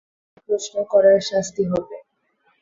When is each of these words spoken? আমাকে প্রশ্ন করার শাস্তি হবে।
আমাকে 0.03 0.41
প্রশ্ন 0.47 0.75
করার 0.91 1.19
শাস্তি 1.29 1.63
হবে। 1.71 1.97